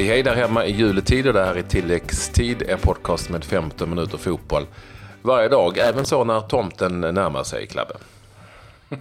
[0.00, 3.90] Hej hej där hemma i juletid och det här är tilläggstid, en podcast med 15
[3.90, 4.66] minuter fotboll
[5.22, 7.94] varje dag, även så när tomten närmar sig, Klabbe.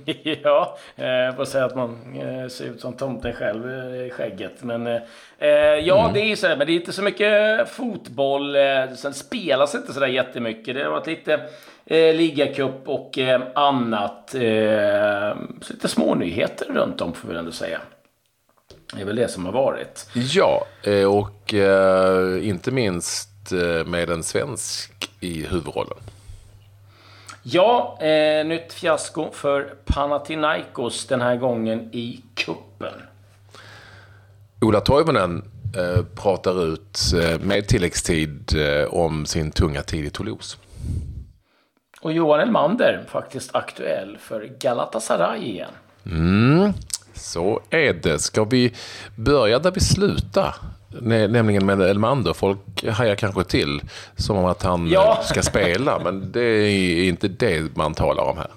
[0.44, 4.10] ja, eh, jag får säga att man eh, ser ut som tomten själv eh, i
[4.10, 4.64] skägget.
[4.64, 4.86] Men
[5.84, 6.14] ja, mm.
[6.14, 8.56] det är så här, men det är inte så mycket fotboll.
[8.98, 10.76] Sen spelas inte så där jättemycket.
[10.76, 11.34] Det har varit lite
[11.86, 14.36] eh, ligacup och eh, annat.
[14.36, 17.80] Eh, så lite smånyheter runt om får vi ändå säga.
[18.94, 20.10] Det är väl det som har varit.
[20.14, 20.66] Ja,
[21.08, 23.30] och eh, inte minst
[23.86, 25.98] med en svensk i huvudrollen.
[27.44, 32.94] Ja, eh, nytt fiasko för Panathinaikos den här gången i kuppen.
[34.62, 35.44] Ola Toivonen
[35.78, 40.58] eh, pratar ut eh, med tilläggstid eh, om sin tunga tid i Toulouse.
[42.02, 45.72] Och Johan Elmander faktiskt aktuell för Galatasaray igen.
[46.06, 46.74] Mm,
[47.20, 48.20] så är det.
[48.20, 48.74] Ska vi
[49.16, 50.56] börja där vi slutar?
[51.02, 52.34] Nämligen med Elmander.
[52.34, 53.82] Folk hajar kanske till
[54.16, 55.22] som om att han ja.
[55.24, 58.52] ska spela, men det är inte det man talar om här.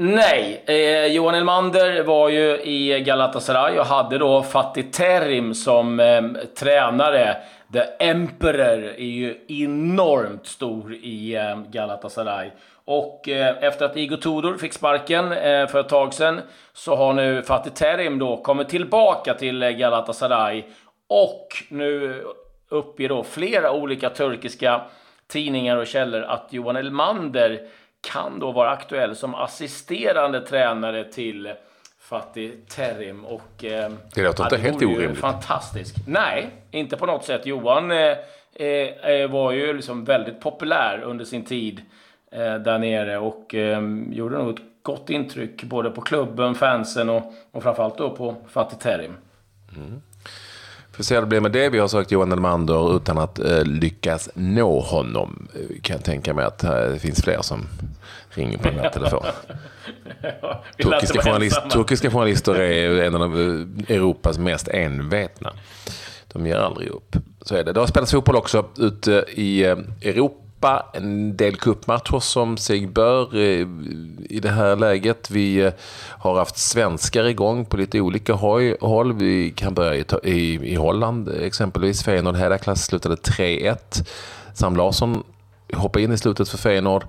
[0.00, 6.22] Nej, eh, Johan Elmander var ju i Galatasaray och hade då Fatih Terim som eh,
[6.58, 7.36] tränare.
[7.72, 12.50] The Emperor är ju enormt stor i eh, Galatasaray.
[12.84, 16.40] Och eh, efter att Igor Tudor fick sparken eh, för ett tag sedan
[16.72, 20.64] så har nu Fatih Terim då kommit tillbaka till eh, Galatasaray
[21.08, 22.22] och nu
[22.68, 24.80] uppger då flera olika turkiska
[25.28, 27.60] tidningar och källor att Johan Elmander
[28.00, 31.52] kan då vara aktuell som assisterande tränare till
[32.00, 33.24] Fatih Terim.
[33.24, 35.18] Och, eh, det låter inte helt orimligt.
[35.18, 35.94] Fantastisk.
[36.06, 37.46] Nej, inte på något sätt.
[37.46, 38.16] Johan eh,
[38.54, 41.82] eh, var ju liksom väldigt populär under sin tid
[42.32, 47.32] eh, där nere och eh, gjorde nog ett gott intryck både på klubben, fansen och,
[47.52, 49.16] och framförallt då på Fatih Terim.
[49.76, 50.02] Mm.
[50.98, 51.68] Får se hur det blir med det.
[51.68, 55.48] Vi har sökt Johan Elmander utan att eh, lyckas nå honom.
[55.54, 57.68] Eh, kan jag tänka mig att eh, det finns fler som
[58.30, 59.32] ringer på den här telefonen.
[60.40, 63.36] ja, turkiska, journalist, turkiska journalister är en av
[63.88, 65.52] Europas mest envetna.
[66.32, 67.16] De ger aldrig upp.
[67.42, 67.72] Så är det.
[67.72, 72.86] Det har spelats fotboll också ute i eh, Europa Europa, en del kuppmatcher som sig
[72.86, 73.66] bör eh,
[74.30, 75.30] i det här läget.
[75.30, 75.72] Vi eh,
[76.18, 78.32] har haft svenskar igång på lite olika
[78.80, 79.12] håll.
[79.12, 82.04] Vi kan börja i, i, i Holland exempelvis.
[82.04, 83.76] Feyenoord Herakles slutade 3-1.
[84.54, 85.22] Sam Larsson
[85.74, 87.04] hoppade in i slutet för Feyenoord.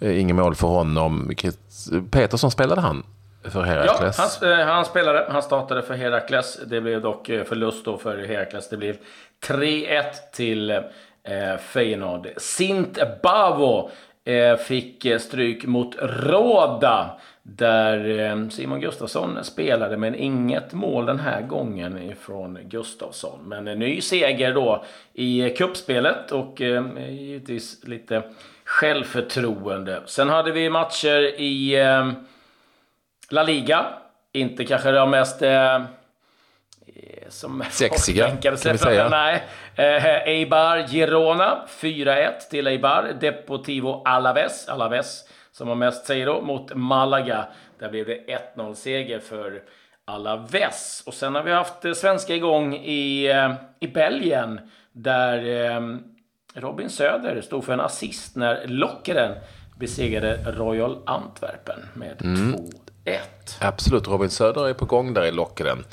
[0.00, 1.32] Eh, inget mål för honom.
[2.10, 3.02] Petersson spelade han
[3.44, 4.38] för Herakles?
[4.42, 5.26] Ja, han, han, spelade.
[5.30, 6.58] Han startade för Herakles.
[6.66, 8.68] Det blev dock förlust då för Herakles.
[8.68, 8.96] Det blev
[9.48, 10.82] 3-1 till
[11.26, 12.28] eh, Feyenoord.
[12.36, 13.90] Sint Bavo
[14.24, 17.10] eh, fick eh, stryk mot Råda.
[17.42, 23.38] Där eh, Simon Gustafsson spelade, men inget mål den här gången ifrån Gustafsson.
[23.44, 28.22] Men en ny seger då i eh, kuppspelet och eh, givetvis lite
[28.64, 30.02] självförtroende.
[30.06, 32.12] Sen hade vi matcher i eh,
[33.30, 33.86] La Liga.
[34.32, 35.82] Inte kanske de mest eh,
[37.28, 39.08] som Sexiga, kan vi säga.
[39.08, 39.44] Nej.
[39.74, 43.12] Eh, Eibar Girona, 4-1 till Eibar.
[43.20, 47.46] Deportivo Alaves, Alaves som har mest säger då, mot Malaga.
[47.78, 49.62] Där blev det 1-0 seger för
[50.04, 51.02] Alaves.
[51.06, 54.60] Och sen har vi haft eh, svenska igång i, eh, i Belgien.
[54.92, 55.80] Där eh,
[56.54, 59.32] Robin Söder stod för en assist när Lockeren
[59.78, 62.54] besegrade Royal Antwerpen med mm.
[63.04, 63.18] 2-1.
[63.60, 65.84] Absolut, Robin Söder är på gång där i Lockeren.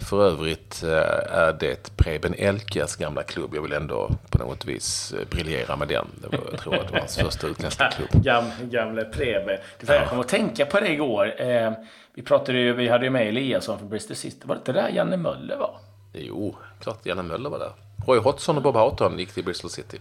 [0.00, 3.54] För övrigt eh, är det Preben Elkas gamla klubb.
[3.54, 6.06] Jag vill ändå på något vis eh, briljera med den.
[6.22, 8.24] Det var, jag tror att det var hans första utländska klubb.
[8.24, 9.58] Gam, gamle Preben.
[9.86, 11.40] Jag kom att tänka på det igår.
[11.42, 11.72] Eh,
[12.14, 14.38] vi pratade ju, vi hade ju med Eliasson från Bristol City.
[14.42, 15.78] Var det inte där Janne Möller var?
[16.12, 17.72] Jo, klart Janne Möller var där.
[18.06, 19.98] Roy Hodgson och Bob Houghton gick till Bristol City.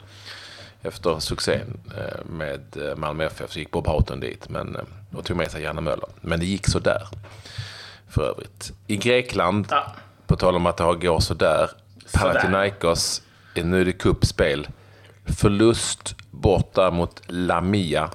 [0.81, 1.79] Efter succén
[2.23, 2.61] med
[2.95, 4.77] Malmö FF så gick Bob Houghton dit men,
[5.11, 6.09] och tog med sig Janne Möller.
[6.21, 7.07] Men det gick så där
[8.09, 8.73] för övrigt.
[8.87, 9.93] I Grekland, ja.
[10.27, 11.69] på tal om att det går sådär,
[12.13, 13.21] Panathinaikos,
[13.55, 14.67] nu är det kuppspel.
[15.25, 18.09] Förlust borta mot Lamia.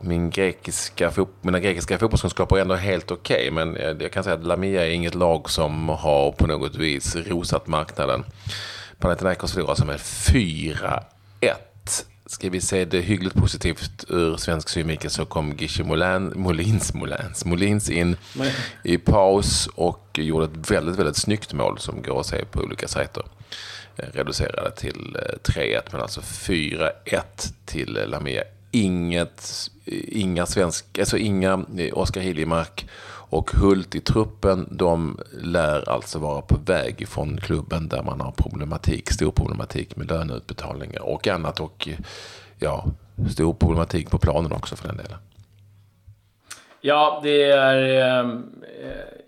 [0.00, 4.46] Min grekiska, mina grekiska fotbollskunskaper är ändå helt okej, okay, men jag kan säga att
[4.46, 8.24] Lamia är inget lag som har på något vis rosat marknaden.
[8.98, 11.02] Panathinaikos förlorar alltså med 4-1
[12.32, 17.90] Ska vi se det hyggligt positivt ur svensk synvinkel så kom Molin, Molins, Molins, Molins
[17.90, 18.16] in
[18.82, 22.88] i paus och gjorde ett väldigt, väldigt snyggt mål som går att se på olika
[22.88, 23.22] sajter.
[23.96, 26.92] Eh, reducerade till 3-1 eh, men alltså 4-1
[27.64, 29.70] till Lamia inget,
[30.08, 32.86] inga svensk, alltså inga Oskar Hiljemark
[33.32, 38.32] och Hult i truppen, de lär alltså vara på väg ifrån klubben där man har
[38.32, 41.88] problematik, stor problematik med löneutbetalningar och annat och
[42.58, 42.84] ja,
[43.30, 45.18] stor problematik på planen också för den delen.
[46.80, 48.30] Ja, det är eh,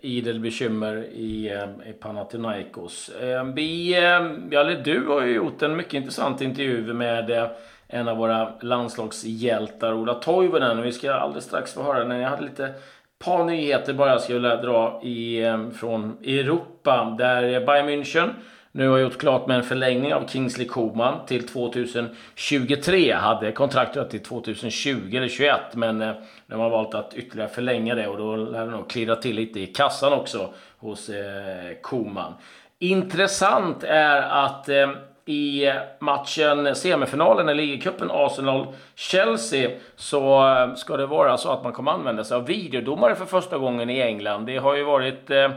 [0.01, 3.09] idel bekymmer i, eh, i Panathinaikos.
[3.09, 7.47] Eh, vi, eh, du har ju gjort en mycket intressant intervju med eh,
[7.87, 10.81] en av våra landslagshjältar, Ola Toivonen.
[10.81, 12.19] Vi ska alldeles strax få höra den.
[12.19, 12.73] jag hade lite
[13.19, 17.15] par nyheter bara jag skulle dra i, eh, från Europa.
[17.17, 18.29] Där Bayern München
[18.75, 23.11] nu har gjort klart med en förlängning av Kingsley Coman till 2023.
[23.13, 26.13] Hade kontraktet till 2020 eller 2021 men eh,
[26.47, 29.59] de har valt att ytterligare förlänga det och då lär det nog klirra till lite
[29.59, 32.33] i kassan också hos eh, Koman.
[32.79, 34.89] Intressant är att eh,
[35.25, 41.91] i matchen, semifinalen i ligacupen Arsenal-Chelsea så eh, ska det vara så att man kommer
[41.91, 44.45] använda sig av videodomare för första gången i England.
[44.45, 45.51] Det har ju varit eh,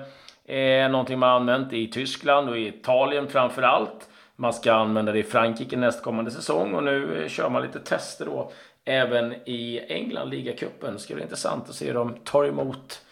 [0.56, 4.08] eh, någonting man använt i Tyskland och i Italien framför allt.
[4.36, 8.24] Man ska använda det i Frankrike nästkommande säsong och nu eh, kör man lite tester
[8.24, 8.52] då
[8.84, 10.94] även i England, ligacupen.
[10.94, 13.02] Det ska bli intressant att se hur de tar emot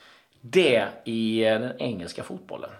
[0.41, 2.71] det i eh, den engelska fotbollen.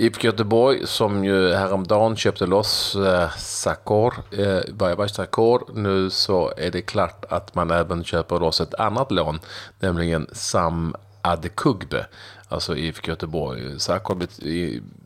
[0.00, 5.70] IFK Göteborg som ju häromdagen köpte loss eh, Sakor, eh, Bajabai Sakor.
[5.74, 9.40] Nu så är det klart att man även köper loss ett annat lån,
[9.80, 12.06] nämligen Sam Adekugbe.
[12.48, 13.80] Alltså IFK Göteborg.
[13.80, 14.26] Sakor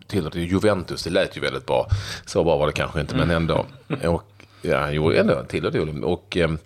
[0.06, 1.86] tillhörde Juventus, det lät ju väldigt bra.
[2.26, 3.66] Så bra var det kanske inte, men ändå.
[4.04, 4.22] Och
[4.64, 6.58] Ja, han gjorde ändå en till och ehm,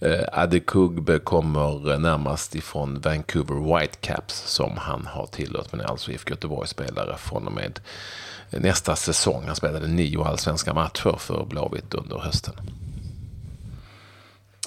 [0.00, 6.30] eh, Adekugbe kommer närmast ifrån Vancouver Whitecaps som han har tillhört, men är alltså IFK
[6.30, 7.80] Göteborg-spelare från och med
[8.50, 9.42] nästa säsong.
[9.46, 12.54] Han spelade nio allsvenska matcher för Blåvitt under hösten.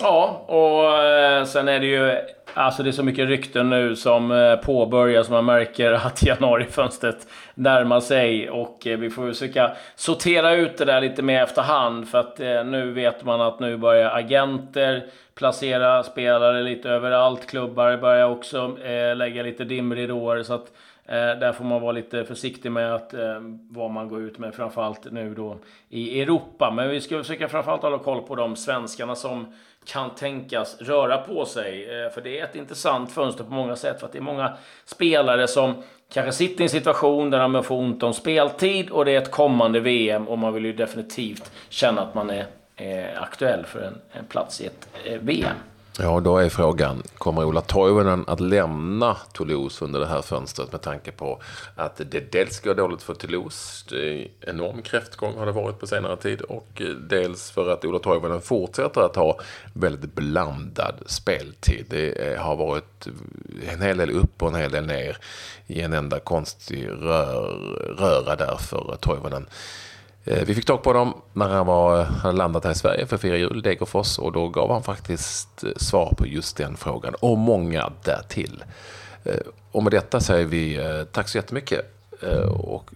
[0.02, 2.18] Ja, och eh, sen är det ju
[2.58, 5.30] Alltså det är så mycket rykten nu som eh, påbörjas.
[5.30, 8.50] Man märker att januarifönstret närma sig.
[8.50, 12.10] Och eh, vi får försöka sortera ut det där lite mer efterhand.
[12.10, 15.06] För att eh, nu vet man att nu börjar agenter
[15.36, 17.48] placera spelare lite överallt.
[17.48, 20.44] Klubbar börjar också eh, lägga lite dimridåer.
[20.44, 20.72] Så att
[21.08, 24.56] Eh, där får man vara lite försiktig med att, eh, vad man går ut med,
[24.56, 25.58] framförallt nu då
[25.90, 26.72] i Europa.
[26.72, 29.54] Men vi ska försöka framförallt hålla koll på de svenskarna som
[29.86, 31.84] kan tänkas röra på sig.
[31.84, 34.00] Eh, för det är ett intressant fönster på många sätt.
[34.00, 37.76] För att det är många spelare som kanske sitter i en situation där de får
[37.76, 42.02] ont om speltid och det är ett kommande VM och man vill ju definitivt känna
[42.02, 42.46] att man är,
[43.18, 44.88] aktuell för en, en plats i ett
[45.22, 45.56] VM.
[46.00, 50.82] Ja, då är frågan, kommer Ola Toivonen att lämna Toulouse under det här fönstret med
[50.82, 51.42] tanke på
[51.76, 55.88] att det dels går dåligt för Toulouse, det är enorm kräftgång har det varit på
[55.88, 59.40] senare tid, och dels för att Ola Toivonen fortsätter att ha
[59.74, 61.86] väldigt blandad speltid.
[61.90, 63.08] Det har varit
[63.74, 65.18] en hel del upp och en hel del ner
[65.68, 67.52] i en enda konstig rör,
[67.98, 69.46] röra där för Toivonen.
[70.28, 73.06] Eh, vi fick tag på honom när han var, eh, hade landat här i Sverige
[73.06, 76.78] för att fira jul, Degerfors, och då gav han faktiskt eh, svar på just den
[76.78, 78.64] frågan och många därtill.
[79.72, 80.80] Och med detta säger vi
[81.12, 81.82] tack så jättemycket.
[82.50, 82.92] Och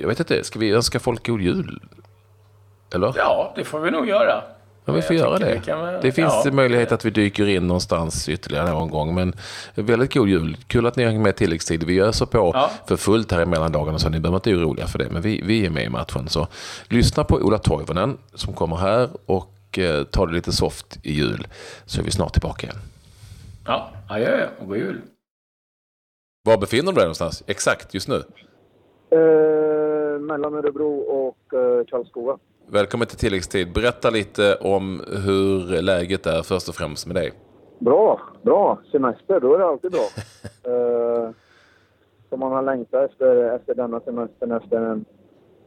[0.00, 1.80] jag vet inte, ska vi önska folk god jul?
[2.94, 3.12] Eller?
[3.16, 4.42] Ja, det får vi nog göra.
[4.88, 5.60] Ja, vi får göra det.
[5.64, 9.14] Kan, det finns ja, möjlighet att vi dyker in någonstans ytterligare någon gång.
[9.14, 9.34] Men
[9.74, 10.56] väldigt god jul.
[10.66, 11.84] Kul att ni hänger med tilläggstid.
[11.84, 12.70] Vi öser på ja.
[12.86, 15.08] för fullt här i mellandagarna så ni behöver inte oroliga för det.
[15.10, 16.28] Men vi, vi är med i matchen.
[16.28, 16.46] Så
[16.88, 21.46] lyssna på Ola Toivonen som kommer här och eh, ta det lite soft i jul.
[21.86, 22.78] Så är vi snart tillbaka igen.
[23.66, 25.00] Ja, adjö och god jul.
[26.44, 28.22] Var befinner du dig någonstans exakt just nu?
[29.10, 32.38] Eh, mellan Örebro och eh, Karlskoga.
[32.68, 33.72] Välkommen till tilläggstid.
[33.72, 37.32] Berätta lite om hur läget är först och främst med dig.
[37.78, 38.78] Bra, bra.
[38.92, 40.06] Semester, då är det alltid bra.
[40.72, 41.30] uh,
[42.28, 45.04] som man har längtat efter, efter denna semestern, efter en,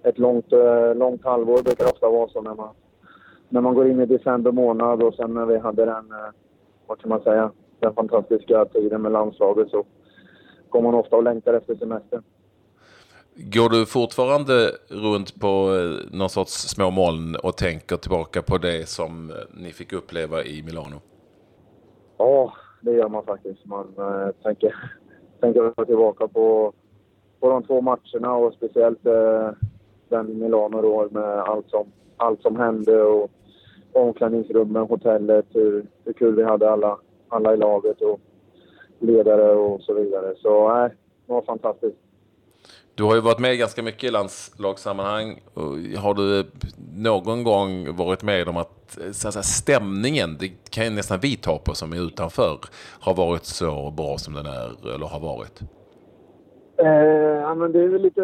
[0.04, 1.58] ett långt, uh, långt halvår.
[1.58, 2.70] Det brukar ofta vara så när man,
[3.50, 6.30] när man går in i december månad och sen när vi hade den, uh,
[6.88, 9.84] vad kan man säga, den fantastiska tiden med landslaget så
[10.70, 12.24] går man ofta och längtar efter semestern.
[13.42, 18.90] Går du fortfarande runt på eh, någon sorts små moln och tänker tillbaka på det
[18.90, 21.02] som eh, ni fick uppleva i Milano?
[22.18, 23.66] Ja, det gör man faktiskt.
[23.66, 24.76] Man äh, tänker,
[25.42, 26.74] tänker tillbaka på,
[27.40, 29.50] på de två matcherna och speciellt äh,
[30.10, 33.32] den i Milano då med allt som, allt som hände och
[33.94, 36.98] omklädningsrummen, hotellet, hur, hur kul vi hade alla,
[37.30, 38.20] alla i laget och
[39.00, 40.36] ledare och så vidare.
[40.38, 40.92] Så nej, äh,
[41.26, 42.09] det var fantastiskt.
[42.96, 45.40] Du har ju varit med ganska mycket i landslagssammanhang.
[45.98, 46.46] Har du
[46.96, 51.36] någon gång varit med om att, så att säga, stämningen, det kan ju nästan vi
[51.36, 52.58] ta på som är utanför,
[53.00, 55.62] har varit så bra som den är eller har varit?
[56.78, 58.22] Eh, ja, men det är väl lite,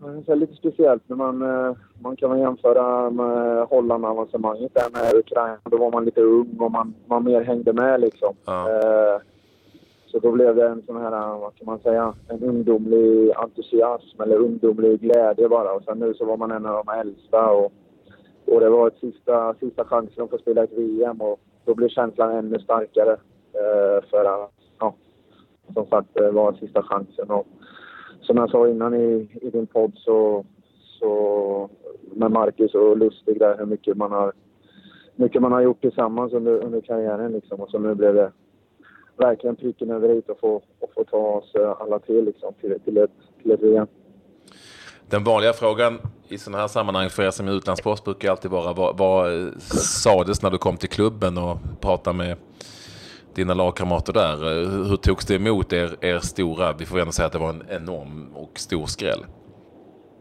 [0.00, 5.14] man kan säga, lite speciellt när man, eh, man kan jämföra med Holland-avancemanget där med
[5.14, 5.58] Ukraina.
[5.64, 8.34] Då var man lite ung och man, man mer hängde med liksom.
[8.44, 8.68] Ja.
[8.70, 9.20] Eh,
[10.10, 14.36] så då blev det en sån här, vad kan man säga, en ungdomlig entusiasm eller
[14.36, 15.72] ungdomlig glädje bara.
[15.72, 17.72] Och sen nu så var man en av de äldsta och,
[18.46, 21.88] och det var ett sista, sista chansen att få spela ett VM och då blev
[21.88, 23.12] känslan ännu starkare.
[23.52, 24.94] Eh, för att, ja,
[25.74, 27.30] som sagt, det var sista chansen.
[27.30, 27.46] Och
[28.20, 30.44] som jag sa innan i, i din podd så,
[30.98, 31.70] så
[32.14, 34.32] med Marcus och Lustig där hur mycket man har,
[35.16, 37.60] mycket man har gjort tillsammans under, under karriären liksom.
[37.60, 38.32] Och så nu blev det
[39.20, 42.98] verkligen pricken över i och få, och få ta oss alla till, liksom, till, till,
[42.98, 43.10] ett,
[43.42, 43.86] till ett VM.
[45.10, 45.98] Den vanliga frågan
[46.28, 49.30] i sådana här sammanhang för er som är utlandsproffs brukar alltid vara vad, vad
[50.02, 52.36] sades när du kom till klubben och pratade med
[53.34, 54.36] dina lagkamrater där?
[54.88, 57.62] Hur togs det emot er, er stora, vi får ändå säga att det var en
[57.68, 59.24] enorm och stor skräll?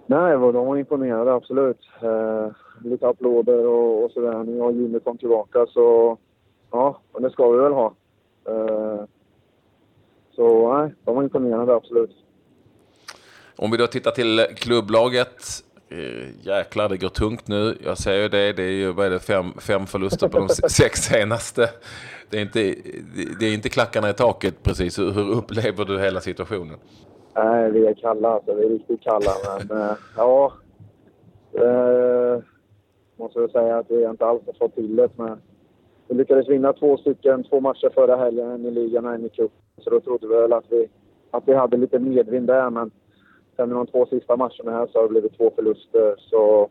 [0.05, 1.89] Nej, de var imponerade absolut.
[2.01, 2.47] Eh,
[2.83, 4.43] lite applåder och, och sådär.
[4.43, 6.17] När jag och Jimmy kom tillbaka så,
[6.71, 7.93] ja, och det ska vi väl ha.
[8.49, 9.05] Eh,
[10.35, 12.15] så nej, de var imponerade absolut.
[13.55, 15.63] Om vi då tittar till klubblaget.
[15.91, 17.77] Eh, jäklar, det går tungt nu.
[17.83, 18.53] Jag säger ju det.
[18.53, 21.69] Det är ju vad är det, fem, fem förluster på de sex senaste.
[22.29, 22.75] Det är, inte,
[23.39, 24.99] det är inte klackarna i taket precis.
[24.99, 26.77] Hur upplever du hela situationen?
[27.35, 28.53] Nej, vi är kalla alltså.
[28.55, 29.31] Vi är riktigt kalla.
[29.69, 30.53] Men äh, ja,
[31.53, 32.41] äh,
[33.17, 35.09] måste väl säga att vi inte alls har fått till det.
[35.15, 35.41] Men
[36.09, 39.29] vi lyckades vinna två stycken, två matcher förra helgen, en i ligan och en i
[39.29, 39.61] cupen.
[39.77, 40.89] Så då trodde vi väl att vi,
[41.31, 42.69] att vi hade lite medvind där.
[42.69, 42.91] Men
[43.55, 46.15] sen i de två sista matcherna här så har det blivit två förluster.
[46.17, 46.69] Så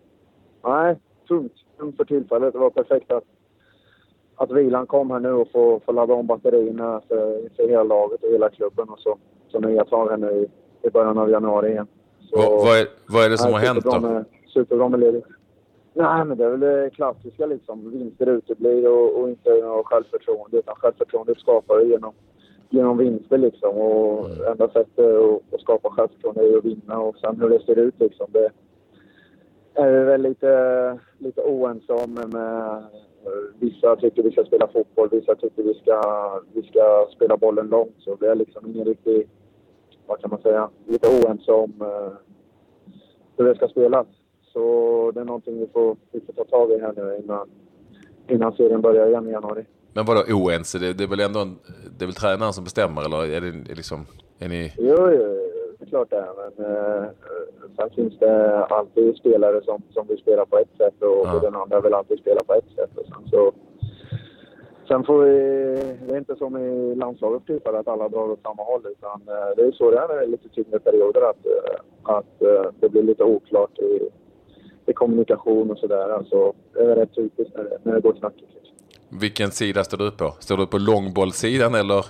[0.64, 0.96] nej,
[1.28, 1.52] tungt.
[1.78, 2.52] Tungt för tillfället.
[2.52, 3.24] Det var perfekt att,
[4.36, 8.22] att vilan kom här nu och få, få ladda om batterierna för, för hela laget
[8.22, 8.88] och hela klubben.
[8.88, 9.18] Och så,
[9.48, 10.46] så nya tag här nu i,
[10.88, 11.86] i början av januari igen.
[12.20, 14.00] Så, vad, vad, är, vad är det som nej, har hänt då?
[14.00, 15.26] Med, superbra med ledigt.
[15.98, 17.90] Nej, men det är väl det klassiska liksom.
[17.90, 20.58] Vinster uteblir och, och inte något självförtroende.
[20.58, 22.12] Utan självförtroendet skapar genom,
[22.70, 23.76] genom vinster liksom.
[23.76, 24.52] Och Mm.
[24.52, 26.98] enda sättet att, att skapa självförtroende är att vinna.
[27.00, 28.26] Och sen hur det ser ut liksom.
[28.30, 28.50] Det
[29.74, 32.14] är vi väl lite, lite oense om.
[32.14, 32.82] Med,
[33.58, 36.02] vissa tycker vi ska spela fotboll, vissa tycker vi ska,
[36.52, 37.94] vi ska spela bollen långt.
[37.98, 39.28] Så det är liksom ingen riktig,
[40.06, 42.12] vad kan man säga, lite oense om eh,
[43.36, 44.06] hur det ska spelas.
[44.52, 47.48] Så det är någonting vi får, vi får ta tag i här nu innan,
[48.28, 49.64] innan serien börjar igen i januari.
[49.92, 50.78] Men vadå oense?
[50.78, 51.58] Det, det är väl ändå en,
[51.98, 54.06] det är väl tränaren som bestämmer eller är det liksom,
[54.38, 54.72] är ni...
[54.78, 55.24] Jo, jo,
[55.78, 56.32] det är klart det är.
[56.40, 57.08] Men eh,
[57.76, 61.34] sen finns det alltid spelare som, som vill spela på ett sätt och, Ja.
[61.36, 62.90] och den andra vill alltid spela på ett sätt.
[62.98, 63.52] Och sen, så,
[64.88, 65.32] sen får vi...
[66.06, 69.50] Det är inte som i landslaget typ att alla drar åt samma håll utan eh,
[69.56, 72.70] det är så det är när det är lite tyngre perioder att, eh, att eh,
[72.80, 74.08] det blir lite oklart i,
[74.88, 76.08] i kommunikation och sådär.
[76.08, 78.50] Alltså, det är rätt typiskt när det, när det går knackigt.
[78.54, 78.76] Liksom.
[79.20, 80.34] Vilken sida står du på?
[80.38, 82.04] Står du på långbollssidan eller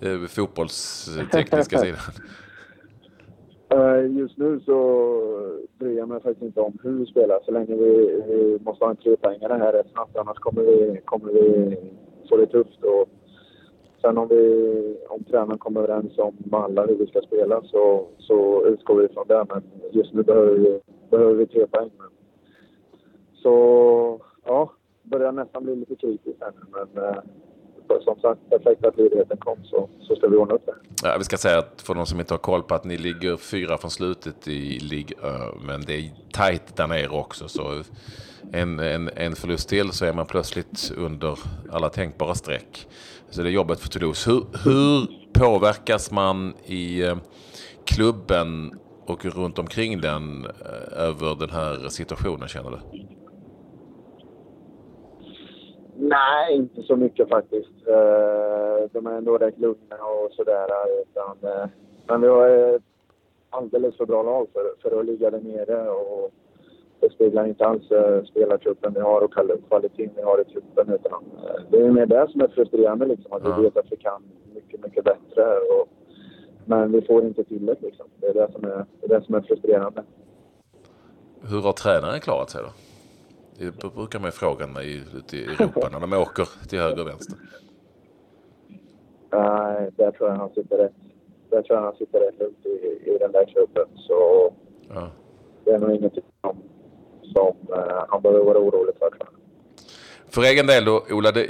[0.00, 1.98] eh, fotbollstekniska sidan?
[3.70, 4.74] Eh, Just nu så
[5.78, 8.90] bryr jag mig faktiskt inte om hur vi spelar så länge vi, vi måste ha
[8.90, 11.76] en trepoängare här rätt snabbt annars kommer vi, kommer vi
[12.28, 12.84] få det tufft.
[12.84, 13.08] Och
[14.00, 18.66] sen om, vi, om tränaren kommer överens om alla hur vi ska spela så, så
[18.66, 19.46] utgår vi från det.
[19.48, 21.90] Men just nu behöver vi, behöver vi tre poäng.
[21.98, 22.08] Men,
[23.34, 26.86] så ja, börjar nästan bli lite kritiskt här nu.
[26.94, 27.20] Men eh,
[28.00, 30.74] som sagt, perfekt att ledigheten kom så, så ska vi ordna upp det.
[31.02, 33.36] Ja, vi ska säga att för de som inte har koll på att ni ligger
[33.36, 35.12] fyra från slutet i ligg,
[35.66, 37.48] men det är tajt där nere också.
[37.48, 37.62] Så
[38.52, 41.38] en, en, en förlust till så är man plötsligt under
[41.70, 42.88] alla tänkbara streck.
[43.30, 44.30] Så det är jobbet för Toulouse.
[44.30, 47.16] Hur, hur påverkas man i eh,
[47.84, 52.78] klubben och runt omkring den eh, över den här situationen känner du?
[55.96, 57.86] Nej, inte så mycket faktiskt.
[57.86, 60.68] Eh, de är ändå rätt lugna och sådär.
[61.02, 61.36] Utan,
[62.06, 62.82] men vi har ett
[63.50, 65.90] alldeles för bra lag för, för att ligga där nere.
[65.90, 66.30] Och
[67.00, 70.94] det speglar inte alls eh, spelartruppen vi har och kval- kvaliteten vi har i truppen.
[70.94, 73.06] Utan, eh, det är mer det som är frustrerande.
[73.06, 73.56] Liksom, att Ja.
[73.56, 74.22] vi vet att vi kan
[74.54, 75.44] mycket, mycket bättre.
[75.58, 75.88] Och,
[76.64, 77.76] men vi får inte till det.
[77.82, 78.06] Liksom.
[78.20, 80.02] Det, är det, som är, det är det som är frustrerande.
[81.50, 82.70] Hur har tränaren klarat sig då?
[83.58, 87.38] Det brukar man fråga mig ute i Europa när de åker till höger och vänster.
[89.32, 90.92] Nej, där tror jag han sitter rätt.
[91.50, 93.86] där tror jag han sitter rätt lugnt i, i den där klubben.
[93.96, 94.52] Så
[94.94, 95.08] Ja.
[95.64, 96.56] det är nog ingenting som,
[97.32, 99.08] som eh, han behöver vara orolig för.
[100.30, 101.46] För egen del då, Ola, det,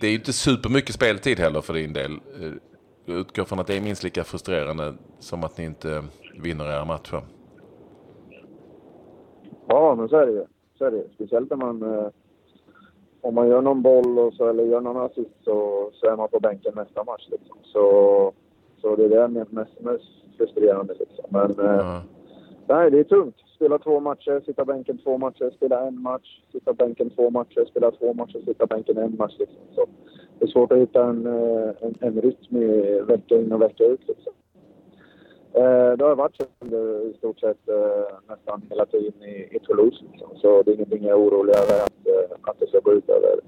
[0.00, 2.12] det är ju inte supermycket speltid heller för din del.
[2.12, 2.52] Eh,
[3.04, 6.04] Jag utgår från att det är minst lika frustrerande som att ni inte
[6.42, 7.22] vinner era matcher.
[9.68, 10.44] Ja, men så är det ju.
[10.78, 11.04] Så är det.
[11.14, 11.82] Speciellt när man...
[11.82, 12.06] Eh,
[13.20, 16.28] om man gör någon boll och så, eller gör någon assist så, så är man
[16.28, 17.26] på bänken nästa match.
[17.30, 17.56] Liksom.
[17.62, 18.32] Så,
[18.80, 20.04] så det är det mest, mest,
[20.36, 20.94] frustrerande.
[20.98, 21.24] Liksom.
[21.28, 22.02] Men eh, Ja.
[22.68, 23.36] nej, det är tungt.
[23.62, 27.90] Spela två matcher, sitta bänken två matcher, spela en match, sitta bänken två matcher, spela
[27.90, 29.34] två matcher, sitta bänken en match.
[29.38, 29.60] Liksom.
[29.74, 29.86] Så
[30.38, 33.84] det är svårt att hitta en, eh, en, en rytm i vecka in och vecka
[33.84, 34.00] ut.
[34.08, 34.32] Liksom.
[35.52, 39.58] Eh, det har varit så under i stort sett eh, nästan hela tiden i, i
[39.58, 40.04] Toulouse.
[40.10, 40.28] Liksom.
[40.36, 43.08] Så det är ingenting jag är orolig över att, eh, att det ska gå ut
[43.08, 43.40] över,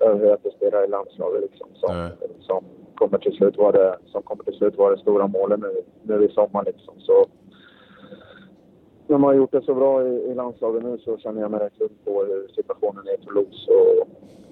[0.00, 1.42] över hur jag presterar i landslaget.
[1.42, 2.08] Liksom, som,
[2.40, 5.82] som, kommer till slut vara det, som kommer till slut vara det stora målet nu,
[6.02, 6.64] nu i sommar.
[6.64, 6.94] Liksom.
[6.98, 7.26] Så,
[9.08, 11.60] när man har gjort det så bra i, i landslaget nu så känner jag mig
[11.60, 13.70] rätt lugn på hur situationen är i Toulouse.
[13.70, 14.08] Och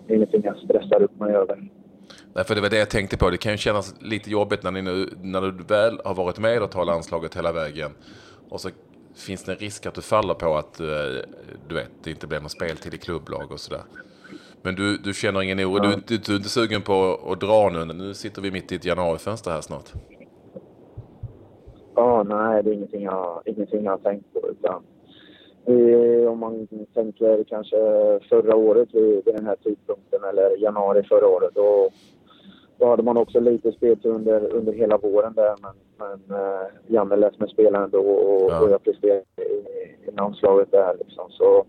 [0.09, 1.71] ingenting jag stressar upp mig över.
[2.33, 3.31] Nej, för det var det jag tänkte på.
[3.31, 6.63] Det kan ju kännas lite jobbigt när, ni nu, när du väl har varit med
[6.63, 7.91] och tar landslaget hela vägen.
[8.49, 8.69] Och så
[9.15, 10.87] finns det en risk att du faller på att eh,
[11.69, 13.83] du vet, det inte blir någon speltid i klubblag och sådär.
[14.63, 15.79] Men du, du känner ingen oro?
[15.79, 17.85] Du, du, du är inte sugen på att dra nu?
[17.85, 19.93] Nu sitter vi mitt i ett januarifönster här snart.
[21.97, 24.49] Ja, nej, det är ingenting jag, ingenting jag har tänkt på.
[24.49, 24.83] Utan,
[25.67, 27.77] eh, om man tänker kanske
[28.29, 31.51] förra året vid, vid den här tidpunkten eller januari förra året.
[31.55, 31.89] Då,
[32.79, 35.55] då hade man också lite speltid under, under hela våren där.
[35.63, 38.61] Men, men eh, Janne lät mig spela ändå och, Ja.
[38.65, 39.43] och jag presterade i,
[40.09, 40.95] i landslaget där.
[40.99, 41.31] Liksom.
[41.31, 41.65] Så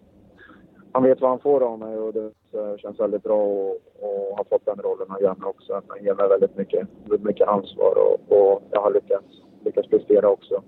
[0.91, 2.31] han vet vad han får av mig och det
[2.77, 5.81] känns väldigt bra att ha fått den rollen av Janne också.
[5.88, 6.88] Han ger mig väldigt mycket,
[7.19, 10.63] mycket ansvar och, och jag har lyckats, lyckats prestera också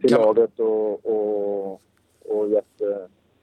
[0.00, 1.80] till Kan- laget och, och,
[2.24, 2.80] och gett,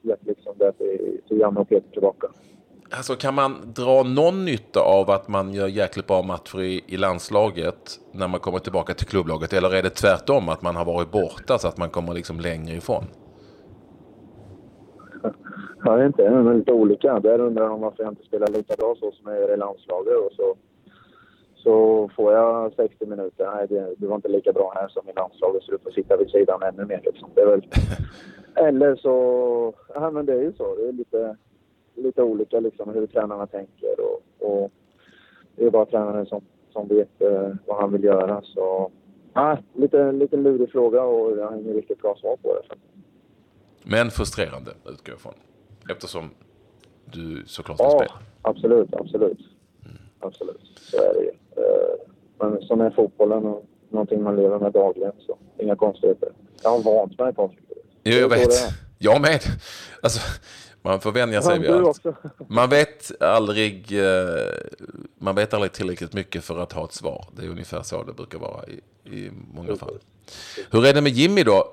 [0.01, 2.27] gett liksom det till, till Janne och Peter tillbaka.
[2.97, 6.97] Alltså kan man dra någon nytta av att man gör jäkligt bra matcher i, i
[6.97, 9.53] landslaget när man kommer tillbaka till klubblaget?
[9.53, 12.75] Eller är det tvärtom att man har varit borta så att man kommer liksom längre
[12.75, 13.03] ifrån?
[15.83, 17.19] Jag vet inte, de är lite olika.
[17.19, 20.13] Där undrar de varför jag inte spelar lika bra så som jag gör i landslaget.
[20.13, 20.55] Och så,
[21.63, 23.51] så får jag 60 minuter.
[23.55, 26.17] Nej, det, det var inte lika bra här som i landslaget så du får sitta
[26.17, 27.01] vid sidan ännu mer.
[27.05, 27.29] Liksom.
[27.35, 27.67] Det är väl...
[28.67, 29.73] Eller så...
[29.93, 30.75] Ja, men det är ju så.
[30.75, 31.35] Det är lite,
[31.95, 33.95] lite olika liksom, hur tränarna tänker.
[33.99, 34.71] Och, och
[35.55, 36.41] det är bara tränaren som,
[36.73, 38.41] som vet eh, vad han vill göra.
[38.43, 38.91] Så,
[39.33, 42.75] ja, lite, lite lurig fråga och jag har inget riktigt bra svar på det.
[43.83, 45.33] Men frustrerande utgår jag ifrån.
[45.89, 46.29] Eftersom
[47.05, 48.13] du såklart ska Ja, spela.
[48.41, 49.39] absolut, absolut.
[50.19, 51.31] Absolut, så är det ju.
[51.57, 51.63] Eh,
[52.39, 56.29] Men som är fotbollen och någonting man lever med dagligen så inga konstigheter.
[56.63, 57.59] Jag har vant mig Patrik.
[58.03, 58.49] Jo, jag vet.
[58.97, 59.41] Jag med.
[60.01, 60.19] Alltså,
[60.81, 62.03] man får vänja sig vid allt.
[62.47, 64.45] Man vet aldrig, eh,
[65.17, 67.25] man vet aldrig tillräckligt mycket för att ha ett svar.
[67.35, 68.79] Det är ungefär så det brukar vara i,
[69.17, 69.99] i många fall.
[70.71, 71.67] Hur är det med Jimmy då?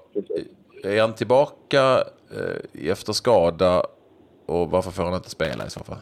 [0.85, 2.05] Är han tillbaka
[2.37, 3.83] eh, efter skada
[4.47, 5.99] och varför får han inte spela i så fall?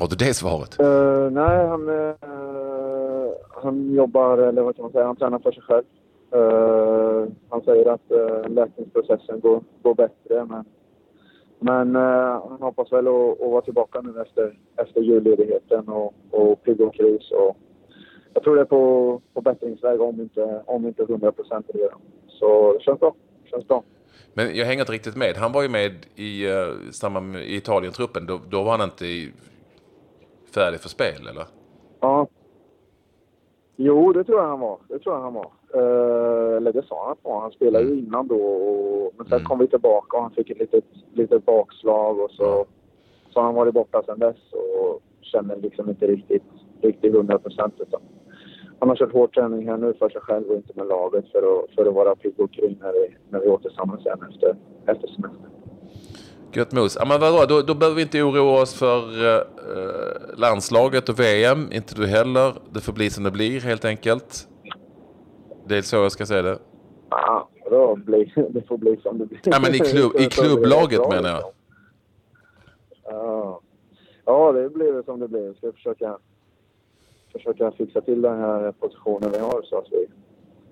[0.00, 0.80] Har du det svaret?
[0.80, 2.14] Eh, nej, han, eh,
[3.62, 5.84] han jobbar, eller vad kan man säga, han tränar för sig själv.
[6.32, 10.64] Eh, han säger att uh, läkningsprocessen går, går bättre, men,
[11.58, 16.62] men eh, han hoppas väl att, att vara tillbaka nu efter, efter julledigheten och, och
[16.62, 17.30] pigg och kris.
[17.30, 17.56] Och
[18.34, 22.00] jag tror det är på, på bättringsväg om inte, om inte 100 procent redan.
[22.28, 23.14] Så det känns bra.
[23.44, 23.82] Känns bra.
[24.34, 25.36] Men jag hänger inte riktigt med.
[25.36, 28.26] Han var ju med i uh, i Italien-truppen.
[28.26, 29.32] Då, då var han inte i,
[30.54, 31.44] färdig för spel, eller?
[32.00, 32.26] Ja.
[33.76, 34.78] Jo, det tror jag han var.
[34.88, 35.50] Det tror jag han var.
[35.74, 37.40] Eh, eller det sa han att han var.
[37.40, 38.36] Han spelade ju innan då.
[38.42, 39.44] Och, men sen Mm.
[39.46, 42.66] kom vi tillbaka och han fick ett litet, litet bakslag och så,
[43.30, 46.44] så har han varit borta sedan dess och känner liksom inte riktigt,
[46.80, 47.74] riktigt 100 procent.
[48.78, 51.38] Han har kört hård träning här nu för sig själv och inte med laget för
[51.38, 55.08] att, för att vara pigg och kry när vi, när vi återsamlas sen efter, efter
[55.08, 55.50] semestern.
[56.52, 56.96] Gött mos.
[57.00, 58.98] Ja, men vadå, då, då behöver vi inte oroa oss för
[59.36, 59.42] eh,
[60.36, 61.68] landslaget och VM.
[61.72, 62.52] Inte du heller.
[62.70, 64.48] Det får bli som det blir helt enkelt.
[65.66, 66.58] Det är så jag ska säga det.
[67.10, 69.40] Ja, då blir, det får bli som det blir.
[69.44, 71.42] Ja, men i klubb- i klubblaget menar jag.
[73.04, 73.60] Ja.
[74.24, 75.48] ja, det blir det som det blir.
[75.48, 76.18] Vi ska försöka,
[77.32, 80.06] försöka fixa till den här positionen vi har så att vi,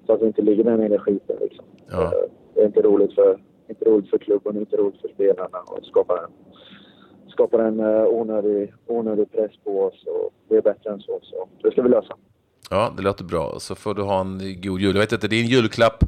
[0.07, 1.37] så att vi inte ligger där nere i skiten.
[1.41, 1.65] Liksom.
[1.91, 2.03] Ja.
[2.05, 2.11] Eh,
[2.55, 3.39] Det är inte roligt för,
[3.69, 6.31] inte roligt för klubben, inte roligt för spelarna och skapar en,
[7.29, 10.05] skapar en eh, onödig, onödig press på oss.
[10.07, 12.17] Och det är bättre än så, så det ska vi lösa.
[12.71, 13.55] Ja, det låter bra.
[13.59, 14.95] Så får du ha en god jul.
[14.95, 16.05] Jag vet inte, din julklapp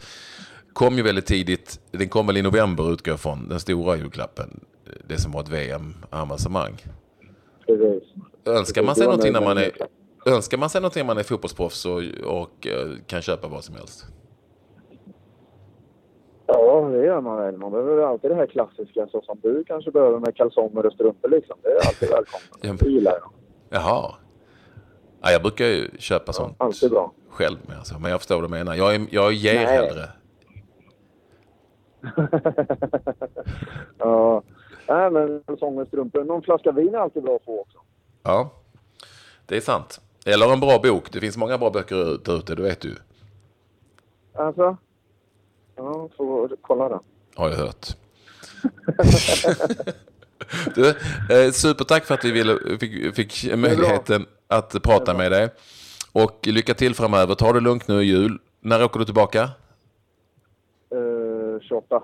[0.73, 1.81] kom ju väldigt tidigt.
[1.90, 3.49] Den kom väl i november utgår jag från.
[3.49, 4.61] Den stora julklappen.
[5.09, 6.73] Det som var ett VM-avancemang.
[7.66, 8.03] Precis.
[8.44, 9.70] Önskar man sig någonting när man är...
[10.27, 13.75] Önskar man sig någonting när man är fotbollsproffs och, och eh, kan köpa vad som
[13.75, 14.07] helst?
[16.52, 17.56] Ja, det gör man väl.
[17.56, 21.28] Man behöver alltid det här klassiska så som du kanske behöver med kalsonger och strumpor
[21.28, 21.56] liksom.
[21.62, 22.08] Det är alltid
[22.60, 22.80] välkommet.
[22.80, 23.32] Det gillar jag.
[23.80, 24.14] Jaha.
[25.22, 27.12] Ja, jag brukar ju köpa sånt alltid bra.
[27.28, 27.76] själv med.
[27.78, 27.98] Alltså.
[27.98, 28.74] Men jag förstår vad du menar.
[28.74, 29.64] Jag, är, jag ger Nej.
[29.66, 30.08] hellre.
[33.98, 34.42] Ja.
[34.88, 36.24] Nej, men kalsonger och strumpor.
[36.24, 37.78] Någon flaska vin är alltid bra att få också.
[38.22, 38.50] Ja,
[39.46, 40.00] det är sant.
[40.26, 41.12] Eller en bra bok.
[41.12, 42.96] Det finns många bra böcker där ute, det vet du.
[44.34, 44.76] Alltså?
[45.83, 46.99] Ja, får kolla den.
[47.35, 47.87] Har jag hört.
[50.75, 50.88] du,
[51.31, 55.49] eh, supertack för att vi ville, fick, fick möjligheten att prata med dig.
[56.12, 57.35] Och lycka till framöver.
[57.35, 58.38] Ta det lugnt nu i jul.
[58.61, 59.43] När åker du tillbaka?
[59.43, 59.49] Eh,
[61.61, 62.03] 28.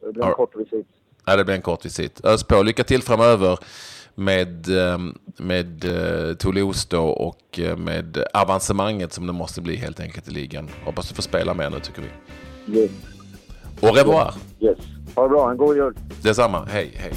[0.00, 0.34] Så det blir en Ja.
[0.34, 0.86] kort visit.
[1.26, 2.24] Ja, det blir en kort visit.
[2.24, 2.62] Ös på.
[2.62, 3.58] Lycka till framöver
[4.14, 4.98] med, eh,
[5.36, 10.30] med eh, Toulouse då och eh, med avancemanget som det måste bli helt enkelt i
[10.30, 10.68] ligan.
[10.84, 12.08] Hoppas du får spela mer nu tycker vi.
[12.78, 12.90] Yes.
[13.82, 14.34] Au revoir!
[14.60, 14.78] yes.
[15.16, 15.50] Ha det bra.
[15.50, 15.94] En god jul.
[16.22, 16.64] Detsamma.
[16.72, 17.12] Hej, hej.